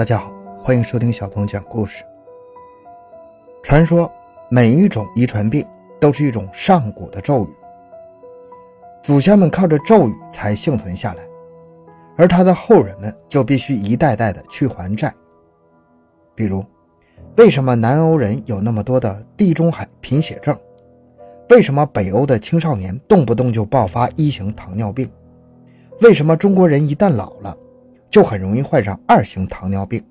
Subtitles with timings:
[0.00, 0.32] 大家好，
[0.64, 2.02] 欢迎收听小童讲故事。
[3.62, 4.10] 传说
[4.50, 5.62] 每一种遗传病
[6.00, 7.48] 都是一种上古的咒语，
[9.02, 11.22] 祖先们靠着咒语才幸存下来，
[12.16, 15.14] 而他的后人们就必须一代代的去还债。
[16.34, 16.64] 比如，
[17.36, 20.58] 为什么南欧人有那么多的地中海贫血症？
[21.50, 25.06] 为什么北欧的青少年动不动就爆发一型糖尿病？
[26.00, 27.54] 为什么中国人一旦老了？
[28.10, 30.04] 就很容易患上二型糖尿病，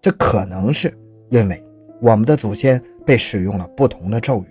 [0.00, 0.96] 这可能是
[1.30, 1.62] 因为
[2.00, 4.46] 我们的祖先被使用了不同的咒语。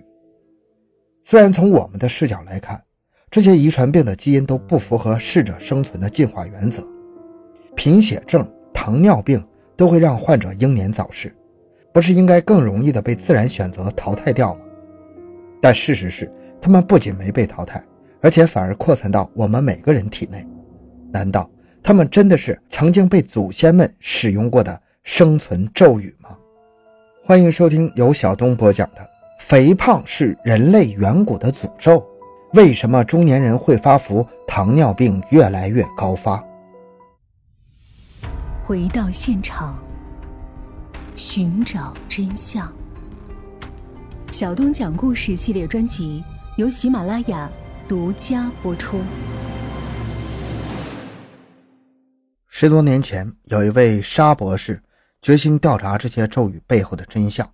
[1.22, 2.82] 虽然从我们的视角来看，
[3.30, 6.86] 这些遗传病的基因都不符合适者生存的进化原则，
[7.74, 9.42] 贫血症、糖尿病
[9.76, 11.34] 都会让患者英年早逝，
[11.92, 14.60] 不是应该更容易的被自然选择淘汰掉吗？
[15.60, 16.30] 但事实是，
[16.60, 17.82] 他们不仅没被淘汰，
[18.20, 20.46] 而且反而扩散到我们每个人体内。
[21.10, 21.50] 难道？
[21.82, 26.30] 他们真的是曾经被祖先们使用过的生存咒语吗？
[27.24, 29.00] 欢迎收听由小东播讲的
[29.38, 31.92] 《肥胖是人类远古的诅咒》，
[32.52, 36.42] 为什么中年人会发福，糖尿病越来越高发？
[38.62, 39.78] 回到现场，
[41.14, 42.70] 寻找真相。
[44.30, 46.22] 小东讲故事系列专辑
[46.56, 47.50] 由喜马拉雅
[47.88, 49.00] 独家播出。
[52.60, 54.82] 十多年前，有一位沙博士
[55.22, 57.48] 决心调查这些咒语背后的真相，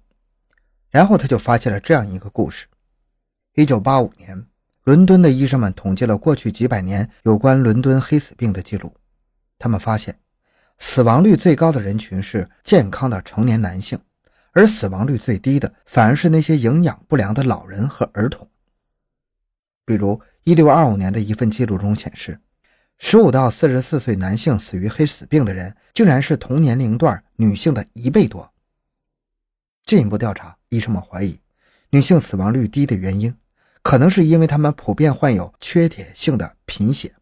[0.88, 2.64] 然后他就发现了这样一个故事：
[3.52, 4.46] 一九八五年，
[4.84, 8.96] 伦敦的医生们统计了过去几百年有关伦敦黑死病的记录，
[9.58, 10.18] 他们发现，
[10.78, 13.98] 死亡率最高的人群是健康的成年男性，
[14.52, 18.48] 而死亡率最低的反而是那些营养不良的老人和儿童。
[19.84, 22.40] 比如，一六二五年的一份记录中显示。
[23.06, 28.50] 十五到四十四岁男性死于黑死病的人，竟然是同年龄段女性的一倍多。
[29.84, 31.38] 进一步调查，医生们怀疑
[31.90, 33.36] 女性死亡率低的原因，
[33.82, 37.14] 可能是因为她们普遍患有缺铁性的贫血。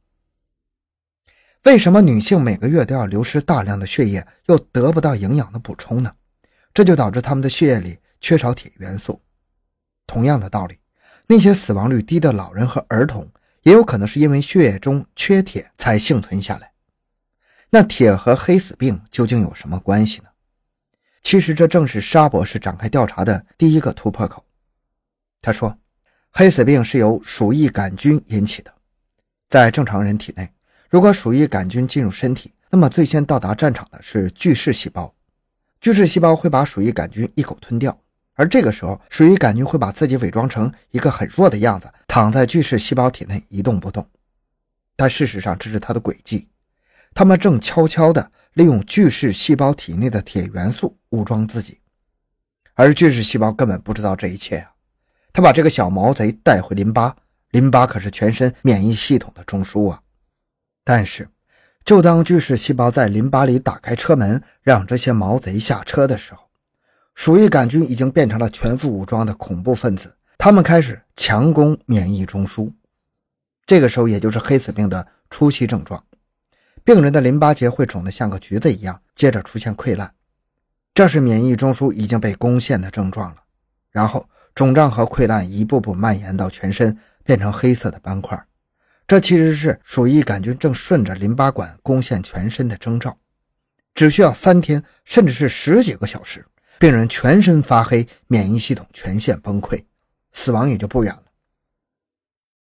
[1.64, 6.14] 为什么女性每个月都要流失大量的血液，又得不到营养的补充呢？
[6.72, 9.20] 这就导致她们的血液里缺少铁元素。
[10.06, 10.78] 同样的道理，
[11.26, 13.28] 那些死亡率低的老人和儿童。
[13.62, 16.72] 也有可能是因为血液中缺铁才幸存下来。
[17.70, 20.28] 那铁和黑死病究竟有什么关系呢？
[21.22, 24.44] 其实这正是沙博士展开调查的第一个突破口。
[25.40, 25.78] 他说，
[26.30, 28.74] 黑死病是由鼠疫杆菌引起的。
[29.48, 30.52] 在正常人体内，
[30.90, 35.14] 如果鼠疫杆菌进入身体，那么最先到达战场的是巨噬细胞，
[35.80, 38.01] 巨噬细胞会把鼠疫杆菌一口吞掉。
[38.34, 44.08] 而这个时候，鼠疫杆菌会把自己伪装成一个很弱的样子，躺在巨噬细胞体内一动不动。
[44.96, 46.48] 但事实上，这是它的诡计，
[47.14, 51.80] 它们正悄悄地利用巨噬细胞体内的铁元素武装自己。
[52.74, 54.72] 而巨噬细胞根本不知道这一切啊！
[55.32, 57.14] 它把这个小毛贼带回淋巴，
[57.50, 60.00] 淋巴可是全身免疫系统的中枢啊！
[60.82, 61.28] 但是，
[61.84, 66.48] 就当巨噬细胞在淋巴里打开车门，让这些毛贼下车的时候，
[67.14, 72.72] 鼠疫杆菌已经变成了全副武装的恐怖分子，他们开始强攻免疫中枢。
[73.66, 76.02] 这个时候，也就是黑死病的初期症状，
[76.82, 80.12] 病人的淋巴结会肿得像个橘子一样，接着出现溃烂，
[80.94, 83.36] 这是免疫中枢已经被攻陷的症状了。
[83.90, 88.42] 然后，肿胀和溃烂一步步蔓延到全身，变成黑色的斑块，
[89.06, 93.16] 这其实是鼠疫杆菌正顺着淋巴管攻陷全身的征兆。
[93.94, 96.44] 只需要三天，甚至是十几个小时。
[96.82, 99.84] 病人全身发黑，免疫系统全线崩溃，
[100.32, 101.22] 死亡也就不远了。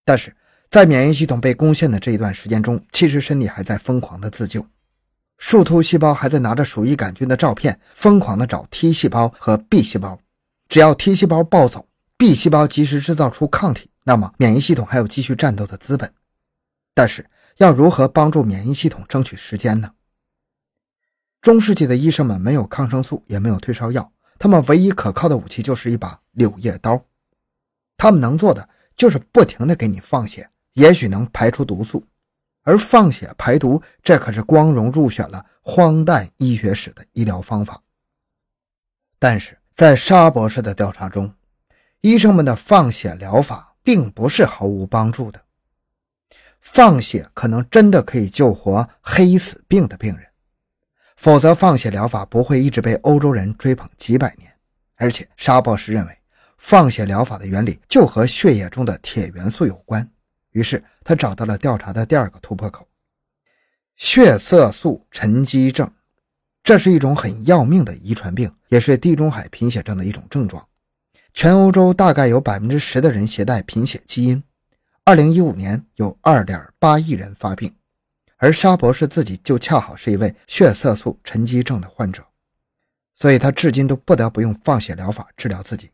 [0.05, 0.33] 但是
[0.71, 4.65] 在免疫系统被攻陷的这一段时间中，其实身体还在疯狂的自救，
[5.37, 10.17] 树突细胞还在拿着鼠疫杆菌的照片，疯狂的找 T 细胞和 B 细胞。
[10.69, 16.13] 只要 T 细胞暴走，B 细胞及时制造出抗体，那么免疫系统还有继续战斗的资本。
[16.93, 19.91] 但是要如何帮助免疫系统争取时间呢？
[21.41, 27.03] 中世纪的医生们没有抗生素，也没有退烧药，他们唯一可靠的武器就是一把柳叶刀。
[27.97, 32.05] 他们能做的就是不停地给你放血，也许能排出毒素。
[32.63, 37.81] 而放血排毒，这可是光荣入选了荒诞医学史的医疗方法。
[39.19, 41.33] 但是在沙博士的调查中，
[42.01, 45.41] 医生们的放血疗法并不是毫无帮助的。
[46.59, 50.27] 放血可能真的可以救活黑死病的病人。
[51.25, 54.47] 否则，放血疗法不会一直被欧洲人追捧几百年。
[54.93, 56.15] 而且，沙博士认为，
[56.59, 60.07] 放血疗法的原理就和血液中的铁元素有关。
[60.51, 62.87] 于是，他找到了调查的第二个突破口——
[63.97, 65.91] 血色素沉积症，
[66.63, 70.63] 这是一种很要命的遗传病，也是地中海贫血症的一种症状。
[71.33, 74.43] 全欧洲大概有百分之十的人携带贫血基因。
[75.03, 77.73] 二零一五年有二点八亿人发病，
[78.45, 82.23] 而沙博士自己就恰好是一位血色素沉积症的患者，
[83.11, 85.89] 所以他至今都不得不用放血疗法治疗自己。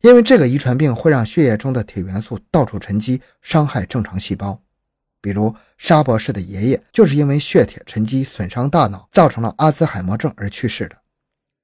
[0.00, 4.60] 因为这个遗传病会让血液中的铁元素到处沉积，伤害正常细胞。
[5.20, 10.96] 比如沙博士的爷爷就是因为血铁沉积损伤大脑，造成了阿兹海默症而去世的。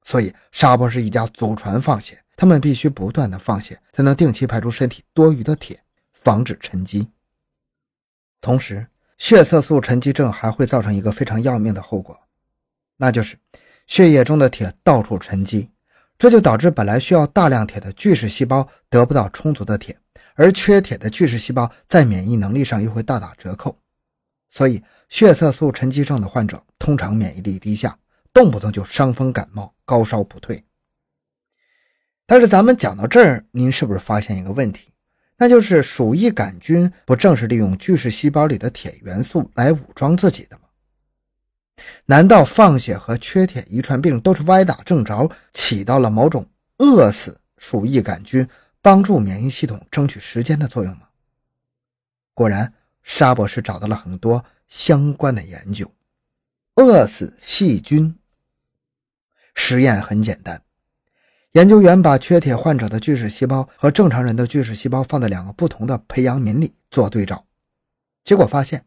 [0.04, 5.82] 所以沙博士一家祖传放血，他们必须不断的放血，才能定期排出身体多余的铁。
[6.12, 7.08] 防止沉积。
[8.40, 8.86] 同时，
[9.18, 12.18] 血色素沉积症还会造成一个非常要命的后果，
[12.96, 13.38] 那就是
[13.86, 15.70] 血液中的铁到处沉积，
[16.18, 19.98] 这就导致本来需要大量铁的巨噬细胞得不到充足的铁，
[20.34, 23.78] 而缺铁的巨噬细胞在免疫能力上又会大打折扣，
[24.48, 27.98] 所以血色素沉积症的患者通常免疫力低下，
[28.32, 30.62] 动不动就伤风感冒、高烧不退。
[32.26, 34.90] 但是咱们讲到这儿，您是不是发现一个问题？
[35.38, 40.62] 那就是鼠疫杆菌不正是利用巨噬细胞里的铁元素来武装自己的吗？
[42.06, 46.46] 难道放血和缺铁遗传病都是歪打正着，起到了某种
[46.78, 48.48] 饿死鼠疫杆菌、
[48.80, 51.08] 帮助免疫系统争取时间的作用吗？
[52.32, 52.72] 果然，
[53.02, 55.92] 沙博士找到了很多相关的研究。
[56.76, 58.18] 饿死细菌，
[59.54, 60.62] 实验很简单。
[61.56, 67.42] 研究员把缺铁患者的巨噬细胞和正常人的巨噬细胞放在两个不同的培养皿里做对照，
[68.24, 68.84] 结果发现，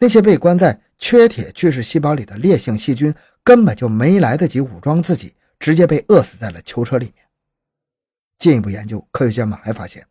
[0.00, 7.24] 那些被关在缺铁巨噬细胞里的烈性细菌根本就没来得及武装自己，直接被饿死在了囚车里面。
[8.36, 10.04] 进一步研究，科学家们还发现，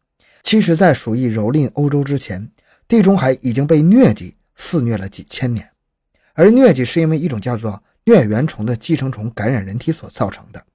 [0.43, 2.49] 其实，在鼠疫蹂躏欧洲之前，
[2.87, 5.69] 地中海已经被疟疾肆虐了几千年，
[6.35, 10.65] 而疟疾是因为一种叫做疟原虫的寄生虫感染人体所造成的。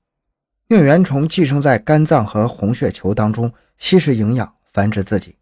[0.72, 5.36] 疟原虫寄生在肝脏和红血球当中，吸食营养繁殖自己。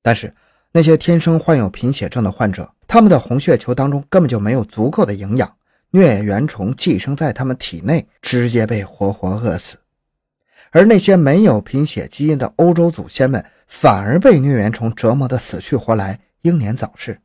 [0.00, 0.32] 但是
[0.70, 5.56] 那些天生患有贫血症的患者，他们的红血球当中根本就没有足够的营养，
[5.90, 9.78] 疟原虫寄生在他们体内，直接被活活饿死。
[10.70, 17.18] 而那些没有贫血基因的欧洲祖先们，反而被疟原虫折磨得死去活来，英年早逝。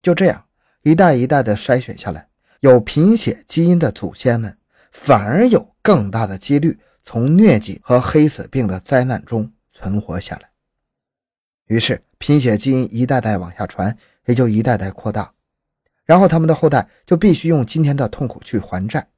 [0.00, 0.44] 就这样，
[0.82, 2.28] 一代一代的筛选下来，
[2.60, 4.56] 有贫血基因的祖先们。
[4.92, 10.50] 反而有更大的几率从疟疾和黑死病的灾难中存活下来。
[11.66, 13.96] 于是，贫血基因一代代往下传，
[14.26, 15.32] 也就一代代扩大，
[16.04, 19.08] 然后他们的后代就必须用今天的痛苦去还债。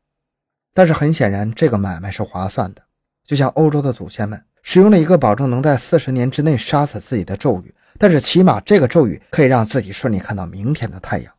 [0.73, 2.83] 但是很显然，这个买卖是划算的。
[3.27, 11.35] 就像欧洲的祖先们使用了一个保证能在四十年之内杀死自己的咒语，但是起码这个咒语可以让自己顺利看到明天的太阳。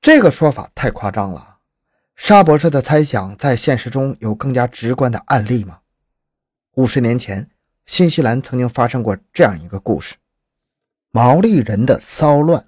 [0.00, 1.49] 这个说法太夸张了。
[2.22, 5.78] 沙博士的猜想在现实中有更加直观的案例吗？
[6.74, 7.48] 五十年前，
[7.86, 10.16] 新西兰曾经发生过这样一个故事：
[11.12, 12.66] 毛利人的骚乱。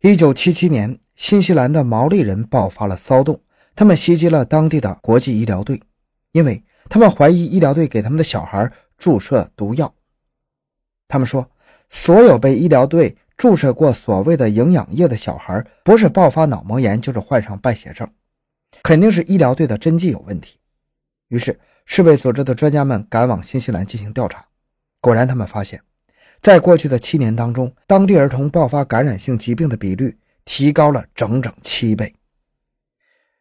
[0.00, 3.40] 一九七七年，新西兰的毛利人爆发了骚动，
[3.76, 5.80] 他们袭击了当地的国际医疗队，
[6.32, 9.94] 因为他们怀疑医疗队给他们的小孩注射毒药。
[11.06, 11.48] 他们说，
[11.88, 13.16] 所有被医疗队。
[13.40, 18.06] 注射过所谓的营养液的小孩，不是爆发脑膜炎，就是患上败血症，
[18.82, 20.58] 肯定是医疗队的针剂有问题。
[21.28, 24.44] 于是，世卫组织的专家们赶往新西兰进行调查。
[25.00, 25.80] 果然，他们发现，
[26.42, 32.14] 在过去的七年当中，当地儿童爆发感染性疾病的比率提高了整整七倍。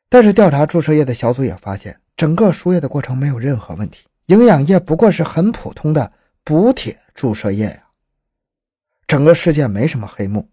[0.07, 6.09] 但是，调查注射液的小组也发现，整个输液的过程没有任何问题，营养液不过是很普通的
[6.45, 7.83] 补铁注射液呀。
[9.09, 10.47] 整个事件没什么黑幕，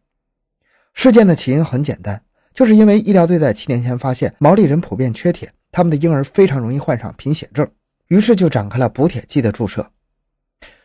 [0.95, 2.23] 事件的起因很简单，
[2.55, 7.71] 就是因为医疗队在七年前发现毛利人普遍缺铁，他们的婴儿非常容易患上贫血症，
[8.09, 9.87] 于是就展开了补铁剂的注射。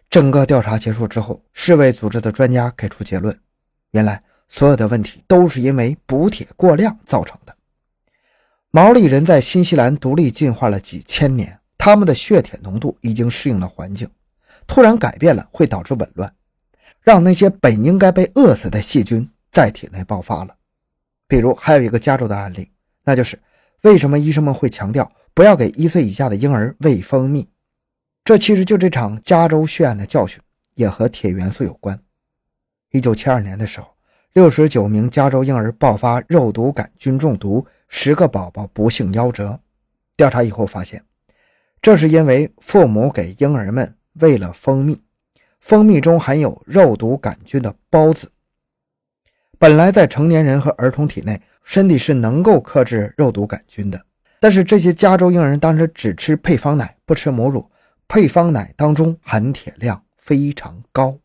[0.09, 3.39] 整个调查结束之后，世卫组织的专家给出结论：
[3.91, 7.55] 原来所有的问题都是因为补铁过量造成的。
[8.71, 14.09] 毛利人在新西兰独立进化了几千年，他们的血铁浓度已经适应了环境，
[14.67, 16.29] 突然改变了会导致紊乱。
[17.01, 20.55] 让那些本应该被饿死的细菌在体内爆发了。
[21.27, 22.69] 比如，还有一个加州的案例，
[23.03, 23.39] 那就是
[23.81, 27.47] 为什么医生们会强调不要给一岁以下的婴儿喂蜂蜜？
[28.23, 30.39] 这其实就这场加州血案的教训
[30.75, 31.99] 也和铁元素有关。
[32.91, 33.87] 一九七二年的时候，
[34.33, 39.59] 六十九名加州婴儿爆发肉毒杆菌中毒，十个宝宝不幸夭折。
[40.15, 41.03] 调查以后发现，
[41.81, 45.01] 这是因为父母给婴儿们喂了蜂蜜。
[45.61, 48.29] 蜂蜜中含有肉毒杆菌的孢子，
[49.57, 54.05] 本来在成年人和儿童体内身体是能够克制肉毒杆菌的。
[54.39, 57.69] 但是这些加州婴儿当时只吃配方奶，不吃母乳，
[58.07, 61.15] 配方奶当中含铁量非常高，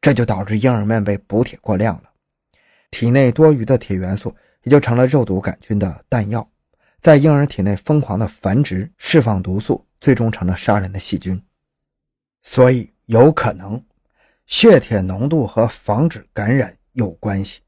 [0.00, 2.10] 这就导致婴儿们被补铁过量了，
[2.90, 4.34] 体内多余的铁元素
[4.64, 6.50] 也就成了肉毒杆菌的弹药，
[7.00, 11.40] 在婴儿体内疯狂的繁殖，释放毒素，最终成了杀人的细菌。
[12.42, 13.84] 所以有可能，
[14.46, 17.58] 血铁浓度和防止感染有关系，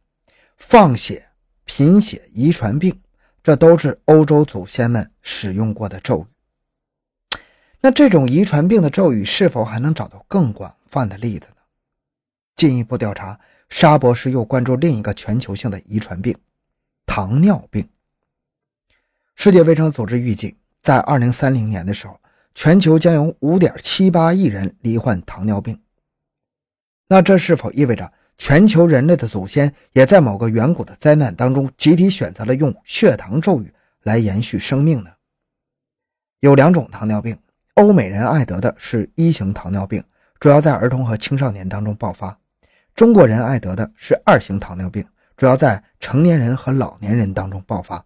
[0.57, 1.31] 放血、
[1.65, 3.03] 贫血、遗传病。
[3.43, 7.39] 这都是欧洲祖先们使用过的咒语。
[7.81, 11.57] 那这种遗传病的咒语是否还能找到更广泛的例子呢？
[12.55, 16.33] 进一步调查，沙博士又关注另一个全球性的遗传病——
[17.05, 17.89] 糖尿病。
[19.35, 22.21] 世界卫生组织预计，在2030年的时候，
[22.55, 25.81] 全球将有5.78亿人罹患糖尿病。
[27.09, 28.13] 那这是否意味着？
[28.39, 35.11] 全球人类的祖先也在某个远古的灾难当中集体选择了用血糖咒语来延续生命呢？
[36.41, 37.39] 有两种糖尿病，
[37.75, 40.03] 欧美人爱得的是一型糖尿病，
[40.41, 42.37] 主要在儿童和青少年当中爆发；
[42.97, 45.07] 中国人爱得的是二型糖尿病，
[45.37, 48.05] 主要在成年人和老年人当中爆发。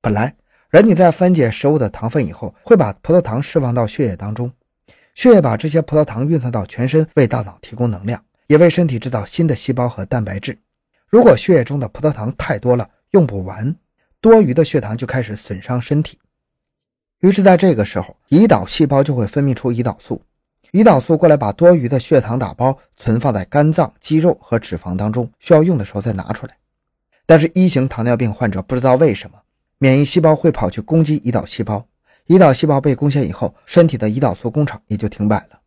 [0.00, 0.36] 本来
[0.74, 4.50] 人体在分解食物的糖分以后，会把葡萄糖释放到血液当中，
[5.14, 8.20] 血液把这些葡萄糖运送到全身，为大脑提供能量。
[8.48, 10.58] 也为身体制造新的细胞和蛋白质。
[11.06, 13.72] 如果血液中的葡萄糖太多了，用不完，
[14.20, 16.18] 多余的血糖就开始损伤身体。
[17.20, 20.20] 于是，在这个时候，胰岛细胞就会分泌出胰岛素，
[20.72, 26.56] 胰岛素过来把多余的血糖打包存放在肝脏、肌肉和脂肪当中，需要用的时候再拿出来。
[27.26, 29.38] 但是，一型糖尿病患者不知道为什么，
[29.78, 31.86] 免疫细胞会跑去攻击胰岛细胞，
[32.28, 35.60] 胰岛细胞被攻陷以后，身体的胰岛素工厂也就停摆了。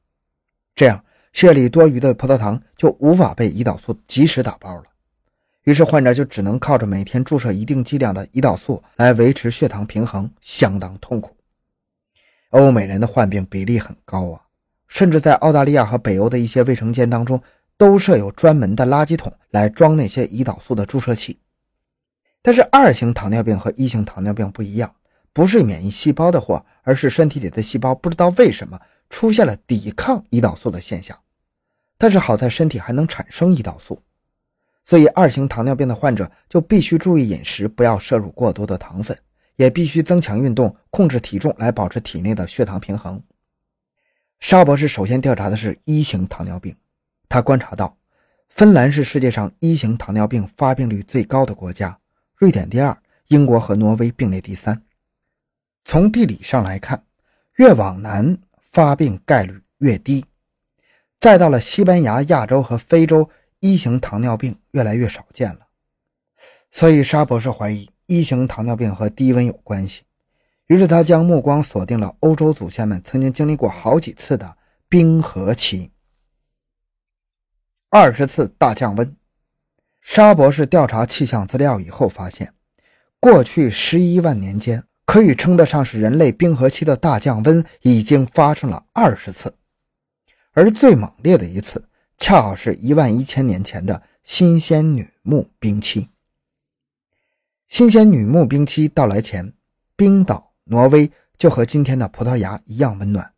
[0.76, 1.04] 这样。
[1.34, 4.86] 血里多余的葡萄糖就无法被胰岛素及时打包了，
[5.66, 11.36] 于是患者就只能靠着每天注射一定剂量的胰岛素来维持血糖平衡，相当痛苦。
[12.52, 14.42] 欧美人的患病比例很高啊，
[14.88, 17.40] 甚至在澳大利亚和北欧的一些卫生间当中
[17.78, 21.38] 都设有专门的垃圾桶来装那些胰岛素的注射器。
[22.48, 24.96] 但是二型糖尿病和一型糖尿病不一样，
[25.34, 31.20] 不是免疫细胞的祸，而是身体里的细胞不知道为什么出现了抵抗胰岛素的现象。
[31.98, 34.02] 但是好在身体还能产生胰岛素，
[34.86, 39.20] 所以二型糖尿病的患者就必须注意饮食，不要摄入过多的糖分，
[39.58, 43.22] 也必须增强运动，控制体重来保持体内的血糖平衡。
[44.40, 46.74] 沙博士首先调查的是一型糖尿病，
[47.28, 47.98] 他观察到，
[48.48, 52.00] 芬兰是世界上一型糖尿病发病率最高的国家，
[52.38, 52.96] 瑞典第二，
[53.30, 54.84] 英国和挪威并列第三。
[55.84, 57.04] 从地理上来看，
[57.56, 60.24] 越往南发病概率越低。
[61.20, 63.28] 再到了西班牙、亚洲和非洲，
[63.60, 65.62] 一型糖尿病越来越少见了。
[66.70, 70.04] 所以沙博士怀疑一型糖尿病和低温有关系。
[70.68, 74.56] 于是他将目光锁定了欧洲祖先们曾经经历过好几次的
[74.88, 75.92] 冰河期。
[77.90, 79.18] 二十次大降温。
[80.10, 82.54] 沙博士调查气象资料以后发现，
[83.20, 89.54] 过去十一万年间，可以称得上是人类冰河期的大降温已经发生了二十次。
[90.54, 96.08] 而最猛烈的一次，恰好是一万一千年前的新鲜女木冰期。
[97.68, 99.54] 新鲜女木冰期到来前，
[99.98, 103.34] 冰岛、挪威就和今天的葡萄牙一样温暖。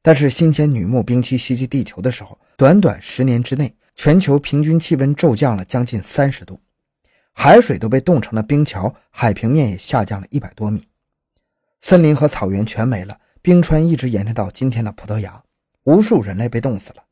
[0.00, 3.74] 但是新鲜女木冰期袭击地球的时候，短短十年之内，
[4.04, 6.58] 全球平均气温骤降了将近三十度，
[7.32, 10.88] 海水都被冻成了冰桥，海平面也下降了一百多米，
[11.78, 15.40] 森林和草原全没了，冰川一直延伸到今天的葡萄牙。
[15.84, 17.04] 无数人类被冻死了，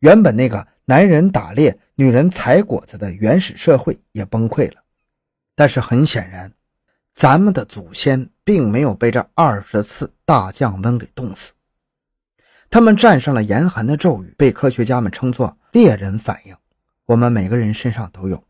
[0.00, 4.82] 原本那个男人打猎、女人采果子的原始社会也崩溃了。
[5.54, 6.52] 但是很显然，
[7.14, 11.52] 咱们的祖先并没有被这二十次大降温给冻死，
[12.70, 16.54] 他们战胜了严寒的咒语，被科学家们称作“猎人反应”。
[17.06, 18.44] 我们每个人身上都有，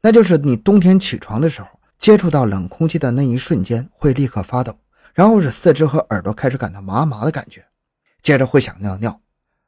[0.00, 4.76] 那就是你冬天起床的时候，接触到冷空气的那一瞬间会立刻发抖，
[5.14, 7.64] 然后是四肢和耳朵开始感到麻麻的感觉。
[8.20, 9.20] 接着会想尿尿，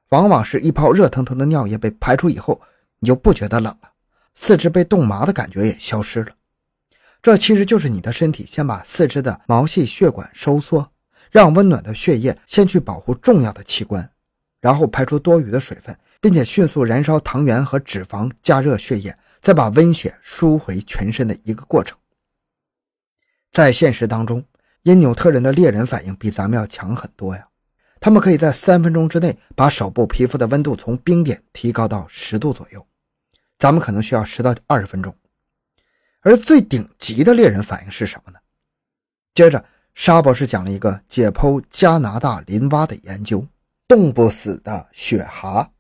[0.09, 2.61] 往往是一泡热腾腾的尿液被排出以后，
[2.99, 3.91] 你就不觉得冷了，
[4.35, 6.31] 四肢被冻麻的感觉也消失了。
[7.23, 10.91] 这其实就是你的身体先把四肢的毛细血管收缩，
[11.37, 14.11] 让温暖的血液先去保护重要的器官，
[14.59, 21.99] 然后排出多余的水分，并且迅速燃烧糖原和脂肪，加热血液，再把温血输回全身的一个过程。
[23.53, 24.43] 在现实当中，
[24.81, 27.47] 因纽特人的猎人反应比咱们要强很多呀。
[28.01, 32.87] 他们可以在三分钟之内把手部皮肤的温度从冰点提高到十度左右，
[33.59, 35.15] 咱们可能需要十到二十分钟。
[36.23, 38.39] 而最顶级的猎人反应是什么呢？
[39.35, 39.63] 接着，
[39.97, 43.47] 沙博士讲了一个解剖加拿大林蛙的研究：
[43.89, 45.71] 冻不死的雪蛤。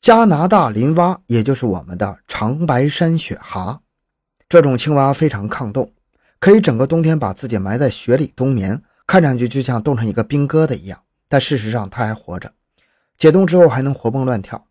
[0.00, 3.80] 加拿大林蛙，也就是我们的长白山雪蛤，
[4.48, 5.92] 这种青蛙非常抗冻，
[6.40, 11.00] 可以整个冬天把自己埋在雪里冬眠，看上去就像冻成一个冰疙瘩一样。
[11.28, 12.52] 但事实上，它还活着，
[13.16, 14.66] 解冻之后还能活蹦乱跳。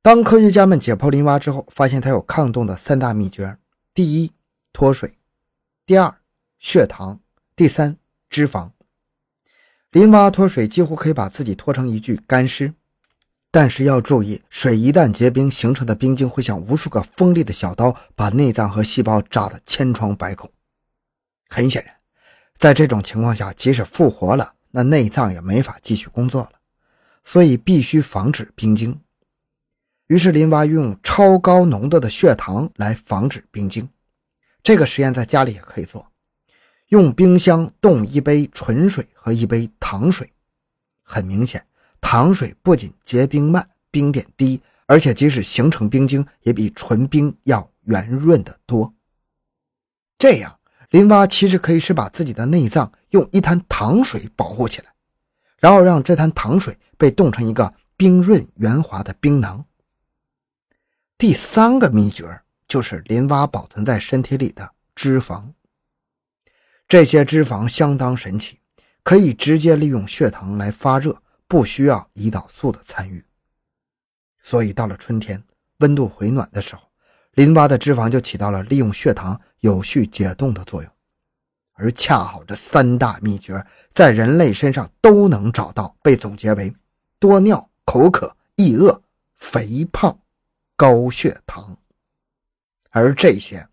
[0.00, 3.58] 当科学家们解剖林蛙之后，发现它有抗冻的三大秘诀：
[3.92, 4.32] 第一，
[4.72, 5.10] 脱水；
[5.84, 6.16] 第二，
[6.66, 7.20] 血糖；
[7.54, 7.96] 第三，
[8.28, 8.72] 脂肪。
[9.92, 12.74] 林蛙脱水几乎可以把自己脱成一具干尸，
[13.52, 20.50] 但是要注意，水一旦结冰形成的冰晶会像无数个锋利的小刀，把内脏和细胞扎得千疮百孔。
[21.48, 21.94] 很显然，
[22.58, 26.54] 在这种情况下，即使复活了，那内脏也没法继续工作了，
[27.22, 29.00] 所以必须防止冰晶。
[30.08, 33.88] 于是，林蛙用超高浓度的血糖来防止冰晶。
[34.64, 36.10] 这个实验在家里也可以做，
[36.88, 40.32] 用冰箱冻一杯纯水和一杯糖水。
[41.02, 41.64] 很明显，
[42.00, 48.92] 糖水不仅结冰慢、冰点低，而且即使形成冰晶，也比纯冰要圆润得多。
[50.18, 50.58] 这样，
[50.90, 54.92] 林蛙其实可以是把自己的内脏用一滩糖水保护起来，
[55.58, 59.64] 然后让这滩糖水被冻成一个冰润圆滑的冰囊。
[61.18, 65.52] 第三个秘诀就是林蛙保存在身体里的脂肪。
[66.88, 68.60] 这些脂肪相当神奇，
[69.02, 73.24] 可以直接利用血糖来发热，不需要胰岛素的参与。
[74.40, 75.42] 所以到了春天，
[75.78, 76.82] 温度回暖的时候，
[77.32, 80.90] 淋巴的脂肪就起到了利用血糖有序解冻的作用。
[81.72, 86.74] 而恰好这三大秘诀在人类身上都能找到，被总结为：
[87.18, 89.02] 多尿、口渴、易饿、
[89.36, 90.18] 肥胖。
[90.78, 91.74] 高血糖，
[92.90, 93.66] 而这些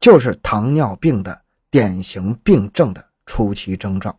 [0.00, 4.18] 就是糖尿病的典型病症的初期征兆。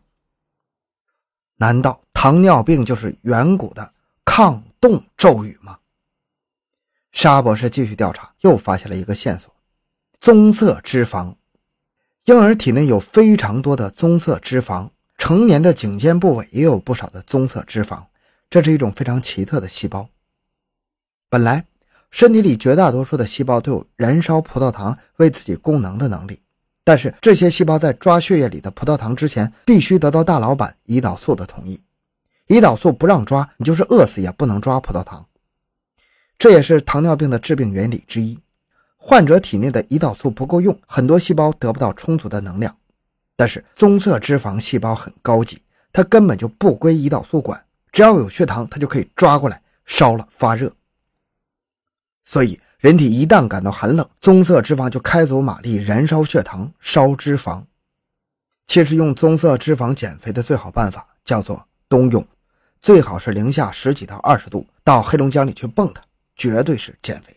[1.56, 3.92] 难道糖尿病就是远古的
[4.24, 5.78] 抗冻咒语吗？
[7.12, 9.54] 沙博士继续调查，又发现了一个线索：
[10.20, 11.34] 棕色脂肪。
[12.24, 18.04] 婴儿体内有非常多的棕色脂肪，成年的颈肩部位也有不少的棕色脂肪。
[18.50, 20.08] 这是一种非常奇特的细胞。
[21.28, 21.64] 本来。
[22.10, 26.40] 身体里绝大多数的细胞都有燃烧葡萄糖为自己供能的能力，
[26.88, 31.78] 但是这些细胞在抓血液里的葡萄糖之前，必须得到大老板胰岛素的同意。
[32.46, 35.26] 胰岛素不让抓，你就是饿死也不能抓葡萄糖。
[36.38, 38.38] 这也是糖尿病的致病原理之一。
[38.96, 42.74] 患者体内的胰岛素不够用，很多细胞得不到充足的能量。
[43.36, 45.60] 但是棕色脂肪细胞很高级，
[45.92, 50.72] 它根本就不归胰岛素管，只要有血糖，它就可以抓过来烧了发热。
[52.24, 57.64] 所以，人体一旦感到寒冷，棕色脂肪就开足马力燃烧血糖、烧脂肪。
[58.68, 62.24] 其实，用棕色脂肪减肥的最好办法叫做冬泳，
[62.80, 65.96] 最好是零下十几到二十度，到黑龙江里去蹦跶，
[66.36, 67.36] 绝对是减肥。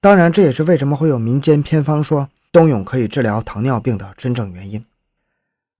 [0.00, 4.84] 当然，这也是为什么会有民间偏方说冬泳可以治疗糖尿病的真正原因。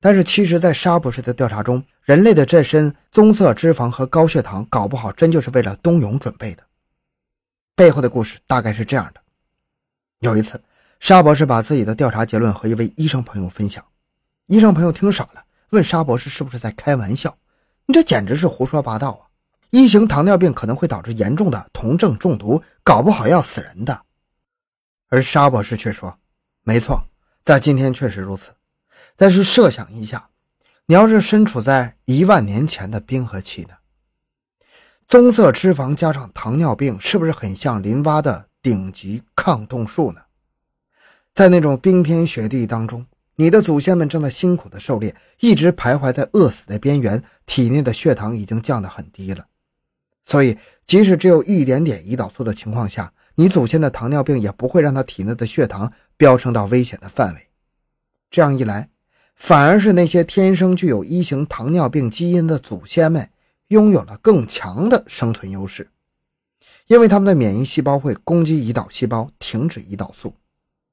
[0.01, 6.63] 但是，其实，在沙博士的调查中，人类的这身棕色脂肪和高血糖，搞不好真就是为了冬泳准备的。
[7.81, 9.23] 背后的故事大概是这样的：
[10.19, 10.63] 有一次，
[10.99, 13.83] 沙博士把自己的调查结论和一位医生朋友分享，
[14.49, 17.39] 医生朋友听傻了，问沙博士是不是在开玩笑？
[17.87, 19.33] 你这简直是胡说八道啊！
[19.71, 24.03] 一型糖尿病可能会导致严重的酮症中毒，搞不好要死人的。
[25.09, 26.19] 而沙博士却说
[26.65, 27.03] ：“没错，
[27.43, 28.51] 在今天确实如此。
[29.17, 30.29] 但是设想一下，
[30.85, 33.71] 你要是身处在一万年前的冰河期呢？”
[35.11, 40.21] 棕色脂肪加上糖尿病，是不是很像林蛙的顶级抗冻术呢？
[41.35, 49.45] 在那种冰天雪地当中，你的祖先们正在辛苦的狩猎，一直徘徊在饿死的边缘，体内的血糖已经降得很低了。
[50.23, 57.49] 所以，即使只有一点点胰岛素的情况下，你祖先的糖尿病也不会让他体内的血糖飙升到危险的范围。
[58.31, 58.89] 这样一来，
[59.35, 63.29] 反而是那些天生具有一型糖尿病基因的祖先们。
[63.71, 65.89] 拥有了更强的生存优势，
[66.89, 70.35] 因为他们的免疫细胞会攻击胰岛细胞，停止胰岛素。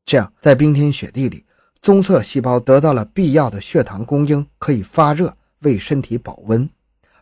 [0.06, 1.44] 这样，在冰天雪地里，
[1.82, 6.70] 棕色细胞得到了必要的血糖供应，可以发热，为身体保温，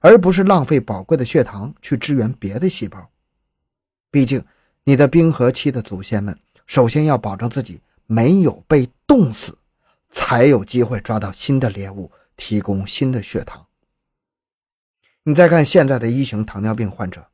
[0.02, 3.10] 而不是浪费宝贵的血糖去支援别的细胞。
[4.12, 4.44] 毕竟，
[4.84, 6.38] 你的冰河期的祖先们，
[6.68, 9.58] 首先要保证自己没有被冻死，
[10.10, 13.65] 才有机会抓到新的猎物，提供新的血糖。
[15.28, 17.26] 你再看现在的一型糖尿病患者，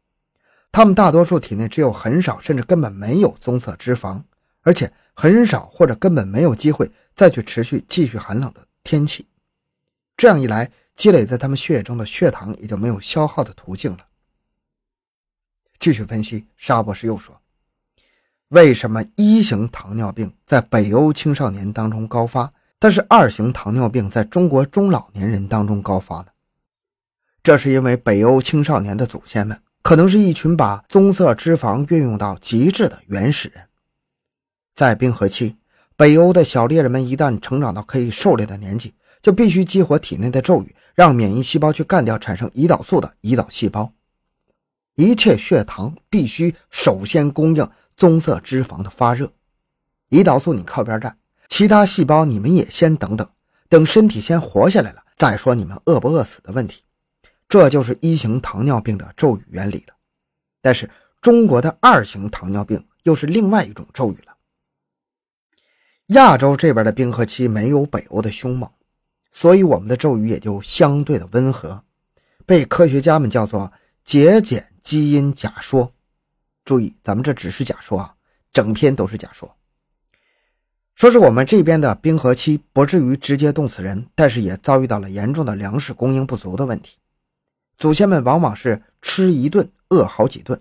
[0.72, 4.24] 他们大多数体内只有很少甚至根本没有棕色脂肪，
[4.62, 9.28] 而且很少或者根本没有机会再去持续继续寒冷的天气。
[10.16, 14.06] 这样一来，积累在他们血液中的血糖也就没有消耗的途径了。
[15.78, 17.42] 继续分析，沙博士又说
[18.50, 26.28] ：“为什么一型糖尿病在北欧青少年当中高发，但是二型糖尿病在中国中老年人当中高发呢？
[27.44, 33.68] 这是因为北欧青少年的祖先们可能是一群把棕色脂肪运用到极致的原始人。
[34.76, 35.58] 在冰河期，
[35.96, 43.92] 北欧的小猎人们一旦成长到可以狩猎的年纪，就必须激活体内的咒语，让免疫细胞去干掉产生胰岛素的胰岛细胞。”
[44.96, 49.32] 一切血糖必须首先供应棕色脂肪的发热，
[50.12, 51.18] 胰岛素你靠边站，
[51.50, 53.28] 其他细胞你们也先等等，
[53.68, 56.84] 等身体先活下来了再说你们饿不饿死的问题。
[57.52, 59.94] 这就是一型糖尿病的咒语原理了。
[60.62, 64.38] 但是中国的二型糖尿病又是另外一种咒语了。
[66.08, 68.72] 亚洲这边的冰河期没有北欧的凶猛，
[69.34, 71.84] 所以我们的咒语也就相对的温和，
[72.46, 73.74] 被科学家们叫做
[74.06, 74.70] 节俭。
[74.82, 75.94] 基因假说，
[76.64, 78.16] 注意，咱们这只是假说啊，
[78.54, 79.54] 整篇都是假说。
[80.96, 86.98] 说是我们这边的冰河期不至于直接冻死人，但是也遭遇到了严重的粮食供应不足的问题。
[87.82, 90.60] 祖先们往往是吃一顿饿好几顿，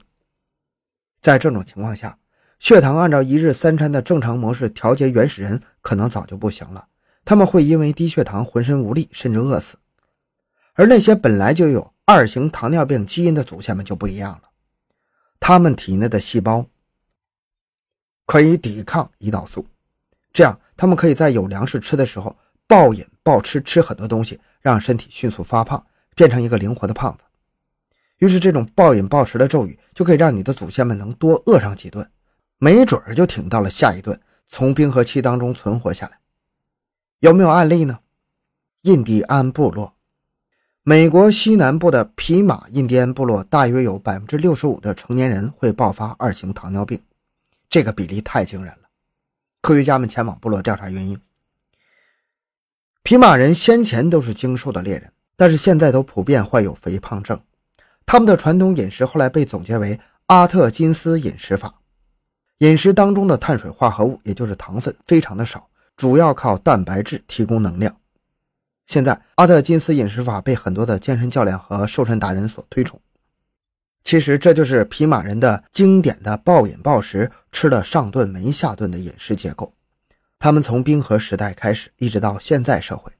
[1.20, 2.16] 在这种情况下，
[2.58, 6.88] 血糖按照一日三餐的正常模式调节，原始人可能早就不行了，
[7.22, 9.76] 他们会因为低血糖浑身无力，甚至饿死。
[10.72, 14.48] 而那些本来就有二型糖尿病基因的祖先们就不一样了，
[15.38, 16.64] 他们体内的细胞
[18.24, 19.66] 可以抵抗胰岛素，
[20.32, 22.34] 这样他们可以在有粮食吃的时候
[22.66, 25.84] 暴饮暴吃，吃很多东西，让身体迅速发胖，
[26.20, 27.24] 变成一个灵活的胖子。
[28.18, 32.06] 于是，这种暴饮暴食的咒语就可以让你的祖先们能多饿上几顿，
[32.58, 36.18] 没准儿就挺到了下一顿，从冰河期当中存活下来。
[37.20, 38.00] 有没有案例呢？
[38.82, 39.96] 印第安部落。
[40.82, 47.00] 美国西南部的皮马印第安部落大约有百分之六十五的成年人会爆发二型糖尿病，
[47.70, 48.90] 这个比例太惊人了。
[49.62, 51.18] 科学家们前往部落调查原因。
[53.02, 57.40] 皮马人先前都是精瘦的猎人，但是现在都普遍患有肥胖症。
[58.04, 61.76] 他们的传统饮食后来被总结为阿特金斯饮食法，
[62.58, 67.96] 饮食当中的碳水化合物，也就是糖分非常的少，主要靠蛋白质提供能量。
[68.86, 73.00] 现在，阿特金斯饮食法被很多的健身教练和瘦身达人所推崇。
[74.04, 79.72] 其实，这就是匹马人的经典的暴饮暴食、吃了上顿没下顿的饮食结构。
[80.38, 83.10] 他们从冰河时代开始，一直到现在社会，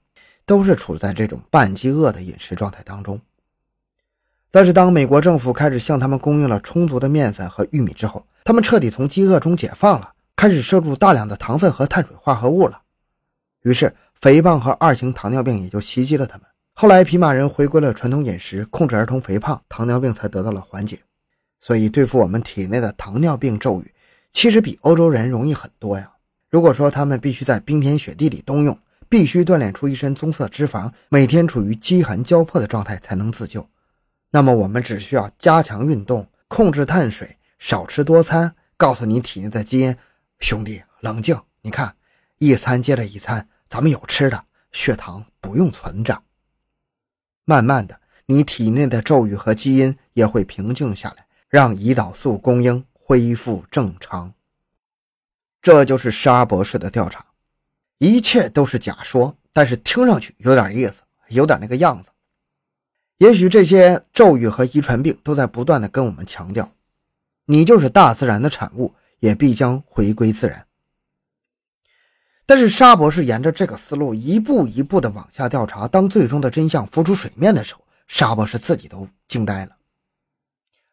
[0.51, 3.21] 都是处在这种半饥饿的饮食状态当中。
[4.51, 12.83] 但是，当美国政府开始向他们供应了充足的面粉和玉米之后，他们彻底从饥饿中解放了，开始摄入大量的糖分和碳水化合物了。
[13.63, 16.45] 于是，肥胖和二型糖尿病也就袭击了他们。
[16.73, 20.99] 后来，匹马人回归了传统饮食，控制儿童肥胖，糖尿病才得到了缓解。
[21.61, 23.95] 所以，对付我们体内的糖尿病咒语，
[24.33, 26.11] 其实比欧洲人容易很多呀。
[26.51, 28.77] 如果说他们必须在冰天雪地里冬泳，
[29.11, 33.69] 必须锻炼出一身棕色脂肪，每天处于饥寒交迫的状态才能自救，
[34.31, 39.97] 那么我们只需要加强运动，控制碳水，少吃多餐，告诉你体内的基因，
[40.39, 41.97] 兄弟，冷静，你看。
[42.39, 46.23] 一餐接着一餐，咱们有吃的，血糖不用存着。
[47.45, 54.33] 慢慢的，你体内的咒语和基因也会平静下来，让胰岛素供应恢复正常。
[55.61, 57.27] 这就是沙博士的调查，
[58.03, 62.09] 一切都是假说，但是听上去有点意思，有点那个样子。
[63.19, 66.73] 也许这些咒语和遗传病都在不断的跟我们强调，
[67.45, 70.67] 你就是大自然的产物，也必将回归自然。
[72.47, 79.77] 但是沙博士沿着这个思路一步一步的往下调查，当最终的真相浮出水面的时候，沙博士自己都惊呆了。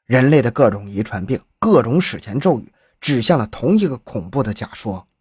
[0.03, 5.07] 人类的各种遗传病、各种史前咒语，指向了同一个恐怖的假说——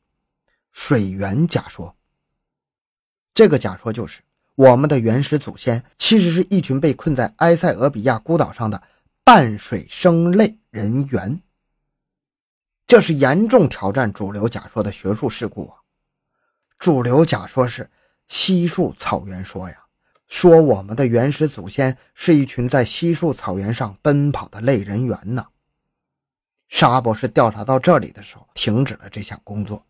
[0.78, 1.96] 水源假说。
[3.32, 4.20] 这个假说就是
[4.54, 8.82] 我们的原始祖先其实是一群被困在埃塞俄比亚孤岛上的
[9.24, 11.40] 半水生类人猿。
[12.86, 15.80] 这是严重挑战主流假说的学术事故啊！
[16.78, 17.90] 主流假说是
[18.28, 19.86] 稀树草原说呀，
[20.28, 25.46] 说我们的原始祖先是一群在稀树草原上奔跑的类人猿呢。
[26.68, 29.85] 沙博士调查到这里的时候，停止了这项工作，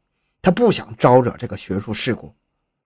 [0.46, 2.32] 他不想招惹这个学术事故，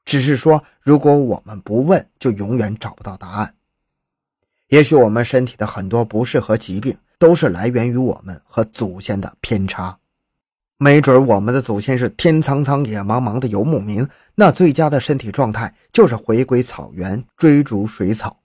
[0.06, 3.54] 只是说，如果我们不问，就永远找不到答案。
[4.68, 9.98] 也许我们身体的很多不适和疾病，都是来源于我们和祖先的偏差。
[10.78, 18.40] 没准我们的祖先是天苍苍、野茫茫的游牧民，那最佳的身体状态就是回归草原，追逐水草。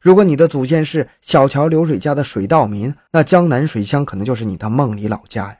[0.00, 5.58] 如果你的祖先是小桥流水家的水稻民，那江南水乡可能就是你的梦里老家呀。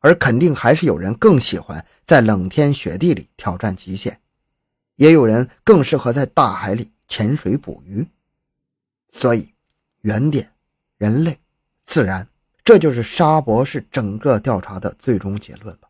[0.00, 4.20] 而肯定还是有人更喜欢在冷天雪地里挑战极限，
[4.96, 8.06] 也有人更适合在大海里潜水捕鱼。
[9.10, 9.52] 所以，
[10.02, 10.50] 原点、
[10.98, 11.38] 人类、
[11.86, 12.28] 自然。
[12.64, 15.88] 这就是沙博士整个调查的最终结论吧。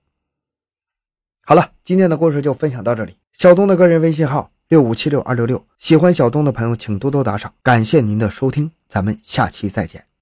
[1.41, 3.17] 好了，今天的故事就分享到这里。
[3.33, 10.16] 小东的个人微信号六五七六二六六，喜欢小东的朋友请多多打赏，感谢您的收听，咱们下期再见。